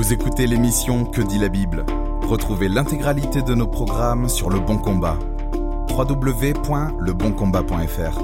[0.00, 1.84] Vous écoutez l'émission Que dit la Bible
[2.22, 5.18] Retrouvez l'intégralité de nos programmes sur Le Bon Combat.
[5.90, 8.22] www.leboncombat.fr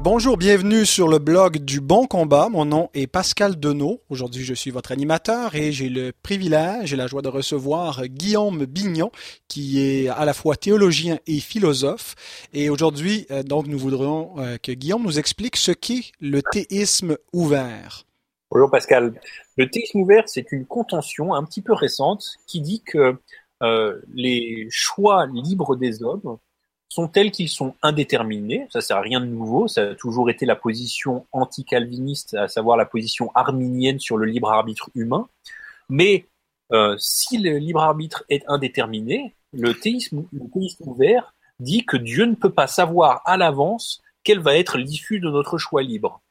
[0.00, 2.48] Bonjour, bienvenue sur le blog du Bon Combat.
[2.50, 4.00] Mon nom est Pascal Denot.
[4.10, 8.64] Aujourd'hui, je suis votre animateur et j'ai le privilège et la joie de recevoir Guillaume
[8.64, 9.10] Bignon,
[9.48, 12.14] qui est à la fois théologien et philosophe.
[12.54, 17.16] Et aujourd'hui, euh, donc, nous voudrions euh, que Guillaume nous explique ce qu'est le théisme
[17.32, 18.04] ouvert.
[18.50, 19.12] Bonjour Pascal.
[19.58, 23.18] Le théisme ouvert, c'est une contention un petit peu récente qui dit que
[23.62, 26.38] euh, les choix libres des hommes
[26.88, 28.66] sont tels qu'ils sont indéterminés.
[28.70, 29.68] Ça, c'est rien de nouveau.
[29.68, 34.50] Ça a toujours été la position anti-calviniste, à savoir la position arminienne sur le libre
[34.50, 35.28] arbitre humain.
[35.90, 36.24] Mais
[36.72, 40.24] euh, si le libre arbitre est indéterminé, le théisme,
[40.80, 45.28] ouvert dit que Dieu ne peut pas savoir à l'avance quel va être l'issue de
[45.28, 46.22] notre choix libre.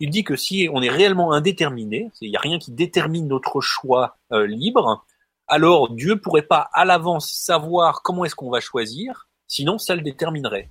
[0.00, 3.60] Il dit que si on est réellement indéterminé, il n'y a rien qui détermine notre
[3.60, 5.04] choix euh, libre,
[5.46, 10.02] alors Dieu pourrait pas à l'avance savoir comment est-ce qu'on va choisir, Sinon, ça le
[10.02, 10.70] déterminerait.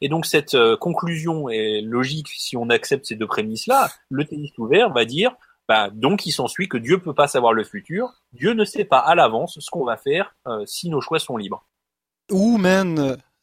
[0.00, 3.90] Et donc cette euh, conclusion est logique si on accepte ces deux prémices-là.
[4.10, 5.34] Le théiste ouvert va dire,
[5.68, 8.12] bah, donc il s'ensuit que Dieu peut pas savoir le futur.
[8.32, 11.36] Dieu ne sait pas à l'avance ce qu'on va faire euh, si nos choix sont
[11.36, 11.64] libres.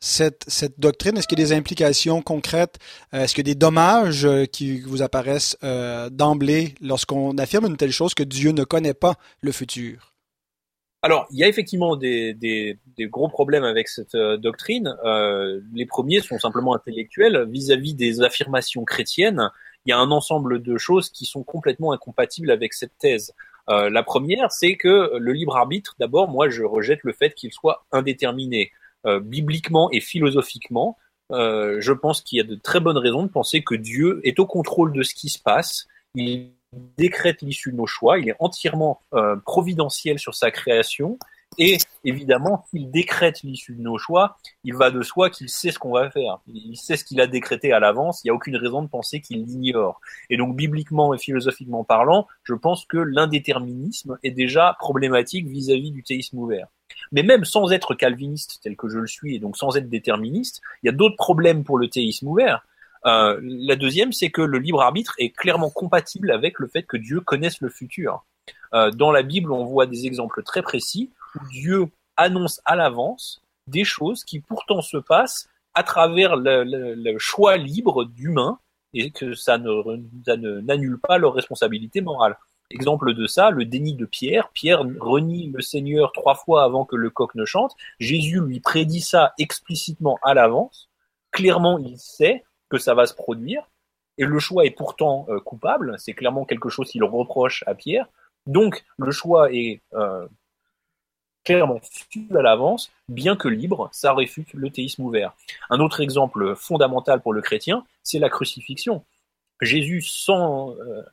[0.04, 1.18] Cette, doctrine?
[1.18, 2.78] Est-ce qu'il y a des implications concrètes?
[3.14, 5.58] Euh, Est-ce qu'il y a des dommages qui vous apparaissent
[6.12, 10.14] d'emblée lorsqu'on affirme une telle chose que Dieu ne connaît pas le futur?
[11.06, 14.96] Alors, il y a effectivement des, gros problèmes avec cette euh, doctrine.
[15.04, 19.52] Euh, les premiers sont simplement intellectuels vis-à-vis des affirmations chrétiennes.
[19.86, 23.34] Il y a un ensemble de choses qui sont complètement incompatibles avec cette thèse.
[23.68, 27.52] Euh, la première, c'est que le libre arbitre, d'abord, moi, je rejette le fait qu'il
[27.52, 28.72] soit indéterminé.
[29.06, 30.98] Euh, bibliquement et philosophiquement,
[31.32, 34.40] euh, je pense qu'il y a de très bonnes raisons de penser que Dieu est
[34.40, 35.88] au contrôle de ce qui se passe.
[36.16, 36.52] Il
[36.98, 41.18] décrète l'issue de nos choix, il est entièrement euh, providentiel sur sa création,
[41.58, 45.80] et évidemment, s'il décrète l'issue de nos choix, il va de soi qu'il sait ce
[45.80, 46.40] qu'on va faire.
[46.48, 49.22] Il sait ce qu'il a décrété à l'avance, il n'y a aucune raison de penser
[49.22, 50.00] qu'il l'ignore.
[50.30, 55.94] Et donc, bibliquement et philosophiquement parlant, je pense que l'indéterminisme est déjà problématique vis-à-vis -vis
[55.94, 56.68] du théisme ouvert.
[57.14, 60.62] Mais même sans être calviniste tel que je le suis, et donc sans être déterministe,
[60.82, 62.66] il y a d'autres problèmes pour le théisme ouvert.
[63.06, 66.98] Euh, la deuxième, c'est que le libre arbitre est clairement compatible avec le fait que
[66.98, 68.26] Dieu connaisse le futur.
[68.74, 71.88] Euh, dans la Bible, on voit des exemples très précis où Dieu
[72.18, 78.60] annonce à l'avance des choses qui pourtant se passent à travers le, choix libre d'humains
[78.94, 82.38] et que ça ne n'annule pas leur responsabilité morale.
[82.74, 84.50] Exemple de ça, le déni de Pierre.
[84.50, 87.76] Pierre renie le Seigneur trois fois avant que le coq ne chante.
[88.00, 90.90] Jésus lui prédit ça explicitement à l'avance.
[91.32, 93.70] Clairement, il sait que ça va se produire.
[94.18, 95.96] Et le choix est pourtant euh, coupable.
[96.00, 98.08] C'est clairement quelque chose qu'il reproche à Pierre.
[98.48, 100.28] Donc le choix est euh,
[101.44, 105.34] clairement fichu à l'avance, bien que libre, ça réfute le théisme ouvert.
[105.70, 109.04] Un autre exemple fondamental pour le chrétien, c'est la crucifixion.
[109.62, 111.04] Jésus, sans, euh,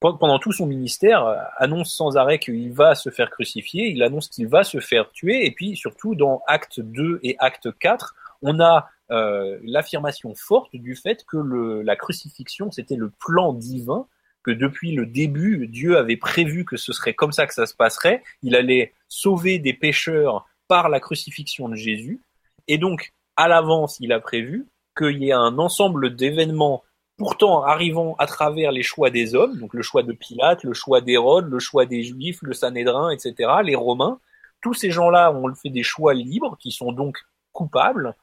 [0.00, 4.48] pendant tout son ministère, annonce sans arrêt qu'il va se faire crucifier, il annonce qu'il
[4.48, 8.88] va se faire tuer, et puis surtout dans Acte 2 et Acte 4, on a
[9.10, 14.06] euh, l'affirmation forte du fait que le, la crucifixion, c'était le plan divin,
[14.42, 17.74] que depuis le début, Dieu avait prévu que ce serait comme ça que ça se
[17.74, 18.22] passerait.
[18.42, 22.22] Il allait sauver des pécheurs par la crucifixion de Jésus.
[22.68, 26.82] Et donc, à l'avance, il a prévu qu'il y ait un ensemble d'événements
[27.20, 31.02] pourtant arrivant à travers les choix des hommes, donc le choix de Pilate, le choix
[31.02, 34.18] d'Hérode, le choix des Juifs, le Sanhédrin, etc., les Romains,
[34.62, 37.18] tous ces gens-là ont fait des choix libres qui sont donc
[37.52, 38.16] coupables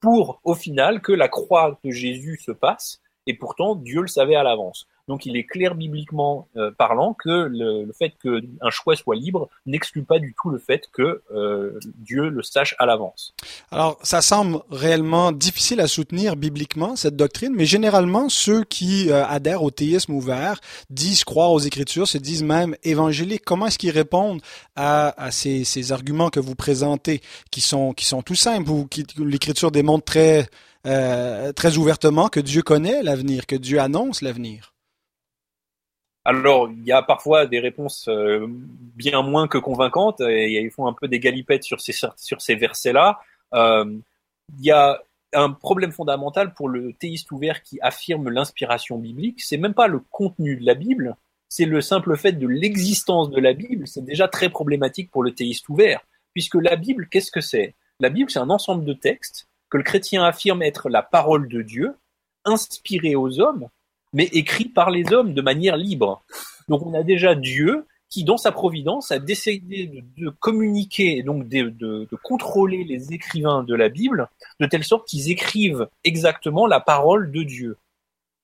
[0.00, 4.36] pour au final que la croix de Jésus se passe, et pourtant Dieu le savait
[4.36, 4.88] à l'avance.
[5.08, 9.48] Donc il est clair bibliquement euh, parlant que le, le fait qu'un choix soit libre
[9.66, 13.34] n'exclut pas du tout le fait que euh, Dieu le sache à l'avance.
[13.70, 19.24] Alors ça semble réellement difficile à soutenir bibliquement cette doctrine, mais généralement ceux qui euh,
[19.26, 20.60] adhèrent au théisme ouvert
[20.90, 23.44] disent croire aux Écritures, se disent même évangéliques.
[23.44, 24.42] Comment est-ce qu'ils répondent
[24.76, 28.86] à, à ces, ces, arguments que vous présentez, qui sont qui sont tout simples ou
[28.86, 30.48] qui l'Écriture démontre très
[30.86, 34.74] euh, très ouvertement que Dieu connaît l'avenir, que Dieu annonce l'avenir?
[36.28, 40.86] Alors, il y a parfois des réponses euh, bien moins que convaincantes, et ils font
[40.86, 43.18] un peu des galipettes sur ces, sur ces versets-là.
[43.54, 43.96] Euh,
[44.58, 45.00] il y a
[45.32, 50.00] un problème fondamental pour le théiste ouvert qui affirme l'inspiration biblique, c'est même pas le
[50.10, 51.16] contenu de la Bible,
[51.48, 55.32] c'est le simple fait de l'existence de la Bible, c'est déjà très problématique pour le
[55.32, 56.02] théiste ouvert,
[56.34, 57.74] puisque la Bible, qu'est-ce que c'est?
[58.00, 61.62] La Bible, c'est un ensemble de textes que le chrétien affirme être la parole de
[61.62, 61.96] Dieu,
[62.44, 63.70] inspirée aux hommes,
[64.12, 66.22] mais écrit par les hommes de manière libre.
[66.68, 71.68] Donc on a déjà Dieu qui, dans sa providence, a décidé de, communiquer, donc de,
[71.68, 74.28] de, de, contrôler les écrivains de la Bible,
[74.60, 77.76] de telle sorte qu'ils écrivent exactement la parole de Dieu.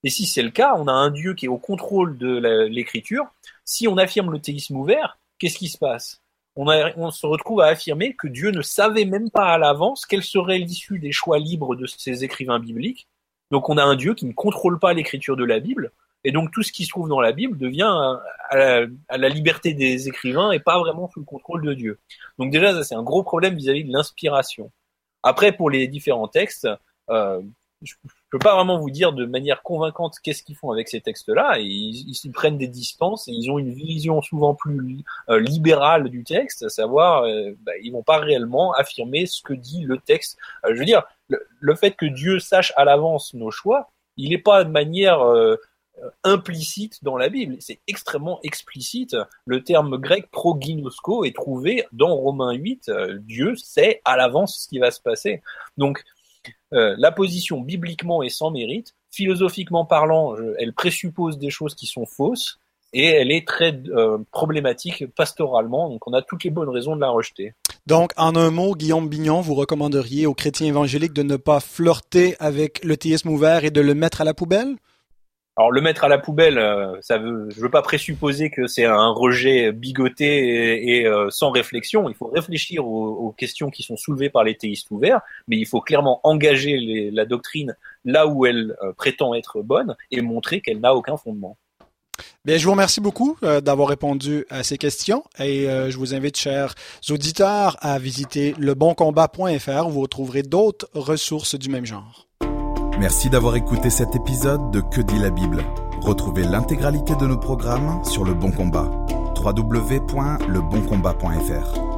[0.02, 3.24] Et si c'est le cas, on a un Dieu qui est au contrôle de l'écriture.
[3.64, 6.20] Si on affirme le théisme ouvert, qu'est-ce qui se passe?
[6.56, 6.66] On,
[6.96, 10.58] on, se retrouve à affirmer que Dieu ne savait même pas à l'avance quelle serait
[10.58, 13.08] l'issue des choix libres de ces écrivains bibliques.
[13.54, 15.92] Donc on a un Dieu qui ne contrôle pas l'écriture de la Bible,
[16.24, 18.18] et donc tout ce qui se trouve dans la Bible devient
[18.50, 22.00] à la, liberté des écrivains et pas vraiment sous le contrôle de Dieu.
[22.40, 24.72] Donc déjà, ça c'est un gros problème vis-à-vis de l'inspiration.
[25.22, 26.68] Après, pour les différents textes,
[27.10, 27.42] euh,
[27.84, 27.94] je
[28.30, 31.58] peux pas vraiment vous dire de manière convaincante qu'est-ce qu'ils font avec ces textes-là.
[31.58, 36.24] Ils, ils, prennent des distances et ils ont une vision souvent plus euh, libérale du
[36.24, 40.38] texte, à savoir, euh, bah, ils vont pas réellement affirmer ce que dit le texte.
[40.64, 44.38] Euh, je veux dire, le, fait que Dieu sache à l'avance nos choix, il n'est
[44.38, 45.22] pas de manière
[46.02, 49.16] euh, implicite dans la Bible, c'est extrêmement explicite.
[49.46, 52.88] Le terme grec proginosko est trouvé dans Romains 8.
[52.88, 55.40] Euh, Dieu sait à l'avance ce qui va se passer.
[55.76, 56.02] Donc,
[56.72, 58.94] euh, la position bibliquement est sans mérite.
[59.10, 62.58] Philosophiquement parlant, elle présuppose des choses qui sont fausses
[62.92, 63.78] et elle est très
[64.32, 65.88] problématique pastoralement.
[65.88, 67.54] Donc, on a toutes les bonnes raisons de la rejeter.
[67.86, 72.34] Donc, en un mot, Guillaume Bignon, vous recommanderiez aux chrétiens évangéliques de ne pas flirter
[72.38, 74.76] avec le théisme ouvert et de le mettre à la poubelle?
[75.56, 78.86] Alors le mettre à la poubelle, euh, ça veut, je veux pas présupposer que c'est
[78.86, 82.08] un rejet bigoté et, euh, sans réflexion.
[82.08, 85.80] Il faut réfléchir aux, questions qui sont soulevées par les théistes ouverts, mais il faut
[85.80, 90.94] clairement engager la doctrine là où elle euh, prétend être bonne et montrer qu'elle n'a
[90.94, 91.56] aucun fondement.
[92.44, 96.74] Bien, je vous remercie beaucoup d'avoir répondu à ces questions et je vous invite, chers
[97.10, 102.28] auditeurs, à visiter leboncombat.fr où vous retrouverez d'autres ressources du même genre.
[102.98, 105.64] Merci d'avoir écouté cet épisode de Que dit la Bible.
[106.00, 108.88] Retrouvez l'intégralité de nos programmes sur Le Bon Combat.
[109.42, 111.93] www.leboncombat.fr